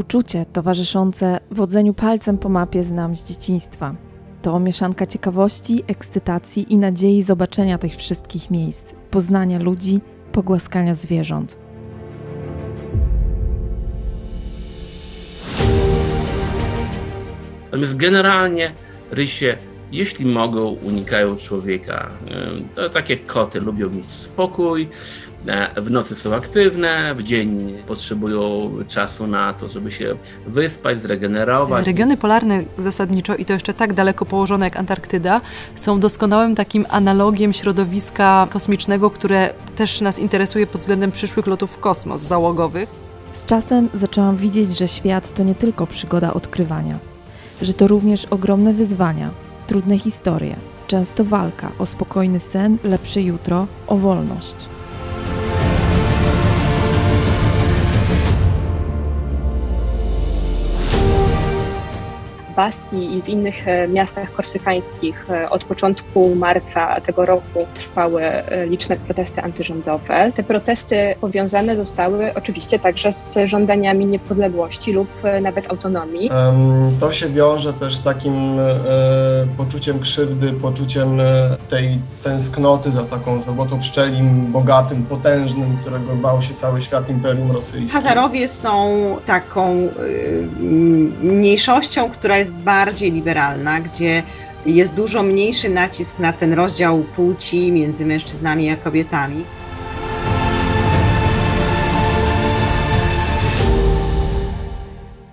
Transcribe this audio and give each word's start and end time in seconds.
Uczucie 0.00 0.44
towarzyszące 0.52 1.40
wodzeniu 1.50 1.94
palcem 1.94 2.38
po 2.38 2.48
mapie 2.48 2.82
znam 2.84 3.16
z 3.16 3.28
dzieciństwa. 3.28 3.94
To 4.42 4.60
mieszanka 4.60 5.06
ciekawości, 5.06 5.82
ekscytacji 5.86 6.72
i 6.72 6.76
nadziei 6.76 7.22
zobaczenia 7.22 7.78
tych 7.78 7.96
wszystkich 7.96 8.50
miejsc, 8.50 8.92
poznania 9.10 9.58
ludzi, 9.58 10.00
pogłaskania 10.32 10.94
zwierząt. 10.94 11.58
Natomiast 17.64 17.96
generalnie 17.96 18.72
rysie, 19.10 19.56
jeśli 19.92 20.26
mogą, 20.26 20.68
unikają 20.68 21.36
człowieka. 21.36 22.10
To 22.74 22.90
tak 22.90 23.10
jak 23.10 23.26
koty, 23.26 23.60
lubią 23.60 23.90
mieć 23.90 24.06
spokój, 24.06 24.88
w 25.76 25.90
nocy 25.90 26.16
są 26.16 26.34
aktywne, 26.34 27.14
w 27.14 27.22
dzień 27.22 27.78
potrzebują 27.86 28.70
czasu 28.88 29.26
na 29.26 29.52
to, 29.52 29.68
żeby 29.68 29.90
się 29.90 30.14
wyspać, 30.46 31.02
zregenerować. 31.02 31.86
Regiony 31.86 32.16
polarne 32.16 32.64
zasadniczo 32.78 33.36
i 33.36 33.44
to 33.44 33.52
jeszcze 33.52 33.74
tak 33.74 33.92
daleko 33.92 34.24
położone 34.24 34.66
jak 34.66 34.76
Antarktyda 34.76 35.40
są 35.74 36.00
doskonałym 36.00 36.54
takim 36.54 36.86
analogiem 36.88 37.52
środowiska 37.52 38.48
kosmicznego, 38.50 39.10
które 39.10 39.54
też 39.76 40.00
nas 40.00 40.18
interesuje 40.18 40.66
pod 40.66 40.80
względem 40.80 41.12
przyszłych 41.12 41.46
lotów 41.46 41.72
w 41.72 41.78
kosmos 41.78 42.20
załogowych. 42.20 42.88
Z 43.32 43.44
czasem 43.44 43.88
zaczęłam 43.94 44.36
widzieć, 44.36 44.78
że 44.78 44.88
świat 44.88 45.34
to 45.34 45.42
nie 45.42 45.54
tylko 45.54 45.86
przygoda 45.86 46.34
odkrywania, 46.34 46.98
że 47.62 47.74
to 47.74 47.86
również 47.86 48.26
ogromne 48.26 48.72
wyzwania, 48.72 49.30
trudne 49.66 49.98
historie, 49.98 50.56
często 50.86 51.24
walka 51.24 51.72
o 51.78 51.86
spokojny 51.86 52.40
sen, 52.40 52.78
lepsze 52.84 53.22
jutro, 53.22 53.66
o 53.86 53.96
wolność. 53.96 54.56
Bastii 62.60 63.16
i 63.16 63.22
w 63.22 63.28
innych 63.28 63.68
e, 63.68 63.88
miastach 63.88 64.32
korsykańskich 64.32 65.30
e, 65.30 65.50
od 65.50 65.64
początku 65.64 66.34
marca 66.34 67.00
tego 67.00 67.26
roku 67.26 67.66
trwały 67.74 68.22
e, 68.22 68.66
liczne 68.66 68.96
protesty 68.96 69.42
antyrządowe. 69.42 70.32
Te 70.34 70.42
protesty 70.42 71.14
powiązane 71.20 71.76
zostały 71.76 72.34
oczywiście 72.34 72.78
także 72.78 73.12
z 73.12 73.38
żądaniami 73.44 74.06
niepodległości 74.06 74.92
lub 74.92 75.08
nawet 75.42 75.70
autonomii. 75.70 76.30
To 77.00 77.12
się 77.12 77.28
wiąże 77.28 77.72
też 77.72 77.96
z 77.96 78.02
takim 78.02 78.58
poczuciem 79.56 80.00
krzywdy, 80.00 80.52
poczuciem 80.52 81.20
tej 81.68 81.98
tęsknoty 82.24 82.90
za 82.90 83.04
taką 83.04 83.40
złotą 83.40 83.80
pszczelim, 83.80 84.52
bogatym, 84.52 85.02
potężnym, 85.04 85.78
którego 85.80 86.16
bał 86.16 86.42
się 86.42 86.54
cały 86.54 86.82
świat 86.82 87.10
Imperium 87.10 87.52
Rosyjskie. 87.52 87.92
Hazarowie 87.92 88.48
są 88.48 89.16
taką 89.26 89.88
mniejszością, 91.22 92.10
która 92.10 92.36
jest 92.50 92.64
bardziej 92.64 93.12
liberalna, 93.12 93.80
gdzie 93.80 94.22
jest 94.66 94.94
dużo 94.94 95.22
mniejszy 95.22 95.68
nacisk 95.68 96.18
na 96.18 96.32
ten 96.32 96.52
rozdział 96.52 97.04
płci 97.16 97.72
między 97.72 98.06
mężczyznami 98.06 98.70
a 98.70 98.76
kobietami. 98.76 99.44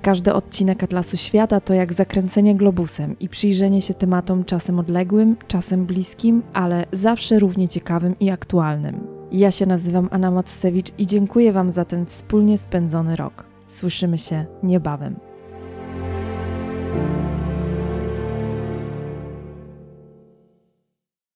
Każdy 0.02 0.34
odcinek 0.34 0.84
Atlasu 0.84 1.18
Świata 1.18 1.60
to 1.60 1.74
jak 1.74 1.94
zakręcenie 1.94 2.56
globusem 2.56 3.20
i 3.20 3.30
przyjrzenie 3.30 3.82
się 3.82 3.94
tematom 3.94 4.46
czasem 4.46 4.80
odległym, 4.80 5.36
czasem 5.48 5.86
bliskim, 5.86 6.44
ale 6.54 6.86
zawsze 6.92 7.40
równie 7.40 7.68
ciekawym 7.68 8.16
i 8.20 8.30
aktualnym. 8.30 9.08
Ja 9.32 9.52
się 9.52 9.66
nazywam 9.66 10.10
Anna 10.12 10.32
Matusewicz 10.32 10.92
i 10.98 11.08
dziękuję 11.08 11.54
Wam 11.54 11.72
za 11.72 11.86
ten 11.86 12.06
wspólnie 12.06 12.58
spędzony 12.58 13.16
rok. 13.16 13.44
Słyszymy 13.68 14.18
się 14.18 14.46
niebawem. 14.64 15.27